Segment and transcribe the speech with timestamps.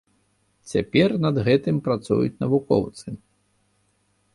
[0.71, 3.07] Цяпер над гэтым працуюць навукоўцы.